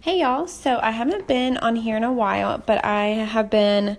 [0.00, 3.96] Hey y'all, so I haven't been on here in a while, but I have been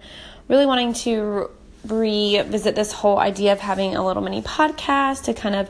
[0.47, 1.49] really wanting to
[1.85, 5.69] revisit this whole idea of having a little mini podcast to kind of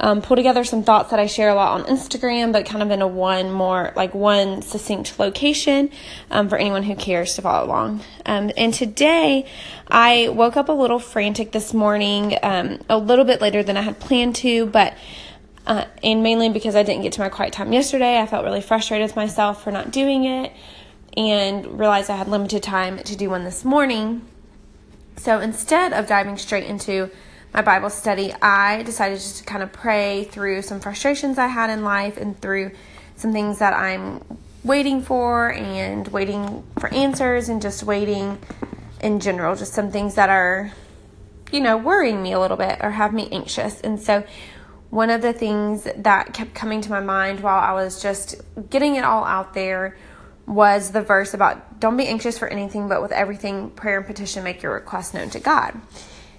[0.00, 2.90] um, pull together some thoughts that I share a lot on Instagram, but kind of
[2.90, 5.90] in a one more, like one succinct location
[6.30, 8.00] um, for anyone who cares to follow along.
[8.24, 9.46] Um, and today
[9.88, 13.82] I woke up a little frantic this morning, um, a little bit later than I
[13.82, 14.94] had planned to, but
[15.66, 18.18] uh, and mainly because I didn't get to my quiet time yesterday.
[18.18, 20.52] I felt really frustrated with myself for not doing it
[21.16, 24.26] and realized I had limited time to do one this morning.
[25.16, 27.10] So instead of diving straight into
[27.54, 31.70] my Bible study, I decided just to kind of pray through some frustrations I had
[31.70, 32.72] in life and through
[33.16, 34.22] some things that I'm
[34.62, 38.38] waiting for and waiting for answers and just waiting
[39.00, 40.72] in general, just some things that are,
[41.50, 43.80] you know, worrying me a little bit or have me anxious.
[43.80, 44.24] And so
[44.90, 48.36] one of the things that kept coming to my mind while I was just
[48.70, 49.96] getting it all out there
[50.46, 54.44] was the verse about don't be anxious for anything, but with everything, prayer and petition,
[54.44, 55.78] make your request known to God.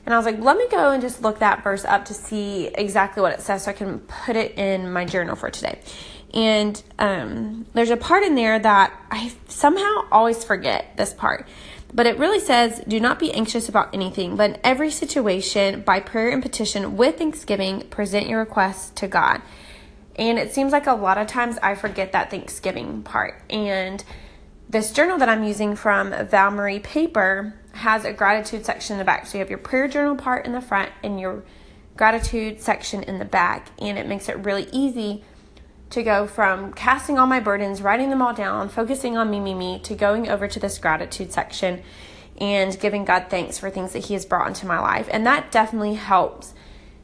[0.06, 2.68] And I was like, let me go and just look that verse up to see
[2.68, 5.80] exactly what it says so I can put it in my journal for today.
[6.34, 11.48] And um, there's a part in there that I somehow always forget this part.
[11.94, 16.00] But it really says, do not be anxious about anything, but in every situation, by
[16.00, 19.42] prayer and petition, with thanksgiving, present your requests to God.
[20.18, 23.42] And it seems like a lot of times I forget that Thanksgiving part.
[23.50, 24.04] And
[24.70, 29.06] this journal that I'm using from Val Marie Paper has a gratitude section in the
[29.06, 29.28] back.
[29.28, 31.44] So you have your prayer journal part in the front and your
[31.96, 33.70] gratitude section in the back.
[33.80, 35.24] And it makes it really easy
[35.90, 39.54] to go from casting all my burdens, writing them all down, focusing on me, me,
[39.54, 41.82] me, to going over to this gratitude section
[42.40, 45.08] and giving God thanks for things that He has brought into my life.
[45.12, 46.54] And that definitely helps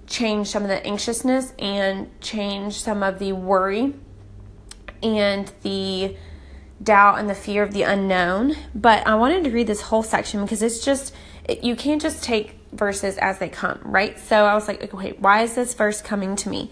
[0.05, 3.93] change some of the anxiousness and change some of the worry
[5.01, 6.15] and the
[6.81, 8.55] doubt and the fear of the unknown.
[8.75, 11.15] But I wanted to read this whole section because it's just,
[11.61, 14.19] you can't just take verses as they come, right?
[14.19, 16.71] So I was like, okay, why is this verse coming to me?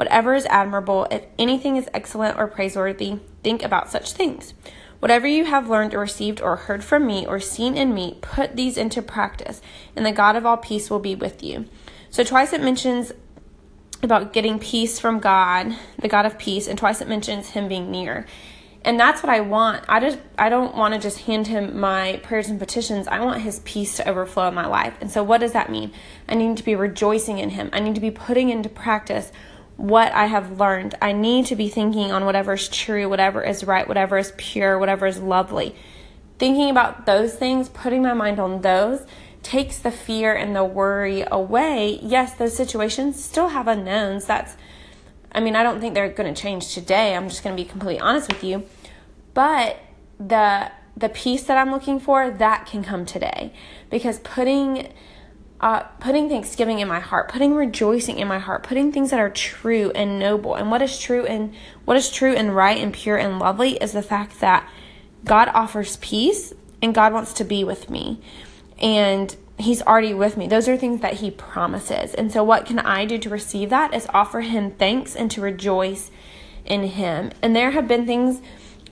[0.00, 4.54] Whatever is admirable, if anything is excellent or praiseworthy, think about such things.
[4.98, 8.56] Whatever you have learned or received or heard from me or seen in me, put
[8.56, 9.60] these into practice,
[9.94, 11.66] and the God of all peace will be with you.
[12.08, 13.12] So, twice it mentions
[14.02, 17.90] about getting peace from God, the God of peace, and twice it mentions him being
[17.90, 18.24] near.
[18.82, 19.84] And that's what I want.
[19.86, 23.06] I just I don't want to just hand him my prayers and petitions.
[23.06, 24.94] I want his peace to overflow in my life.
[25.02, 25.92] And so what does that mean?
[26.26, 27.68] I need to be rejoicing in him.
[27.74, 29.30] I need to be putting into practice
[29.80, 30.94] what I have learned.
[31.00, 34.78] I need to be thinking on whatever is true, whatever is right, whatever is pure,
[34.78, 35.74] whatever is lovely.
[36.38, 39.06] Thinking about those things, putting my mind on those,
[39.42, 41.98] takes the fear and the worry away.
[42.02, 44.26] Yes, those situations still have unknowns.
[44.26, 44.54] That's,
[45.32, 47.16] I mean, I don't think they're going to change today.
[47.16, 48.64] I'm just going to be completely honest with you.
[49.32, 49.78] But
[50.18, 53.54] the the peace that I'm looking for, that can come today.
[53.88, 54.92] Because putting
[55.60, 59.30] uh, putting thanksgiving in my heart, putting rejoicing in my heart, putting things that are
[59.30, 60.54] true and noble.
[60.54, 61.54] And what is true and
[61.84, 64.66] what is true and right and pure and lovely is the fact that
[65.24, 68.20] God offers peace and God wants to be with me.
[68.80, 70.48] And He's already with me.
[70.48, 72.14] Those are things that He promises.
[72.14, 75.42] And so, what can I do to receive that is offer Him thanks and to
[75.42, 76.10] rejoice
[76.64, 77.32] in Him.
[77.42, 78.40] And there have been things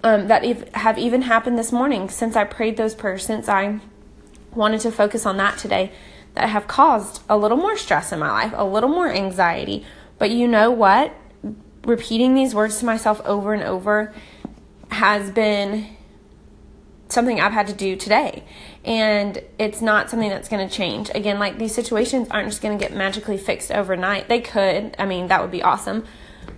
[0.04, 3.80] um, that have even happened this morning since I prayed those prayers, since I
[4.54, 5.92] wanted to focus on that today
[6.34, 9.84] that have caused a little more stress in my life, a little more anxiety.
[10.18, 11.12] But you know what?
[11.84, 14.12] Repeating these words to myself over and over
[14.90, 15.86] has been
[17.08, 18.44] something I've had to do today.
[18.84, 21.10] And it's not something that's going to change.
[21.14, 24.28] Again, like these situations aren't just going to get magically fixed overnight.
[24.28, 24.94] They could.
[24.98, 26.04] I mean, that would be awesome.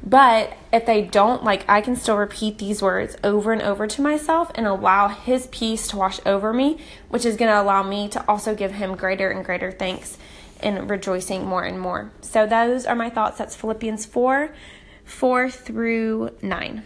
[0.02, 4.02] But if they don't, like, I can still repeat these words over and over to
[4.02, 6.78] myself and allow His peace to wash over me,
[7.08, 10.18] which is going to allow me to also give Him greater and greater thanks
[10.60, 12.12] and rejoicing more and more.
[12.22, 13.38] So, those are my thoughts.
[13.38, 14.54] That's Philippians 4
[15.04, 16.82] 4 through 9.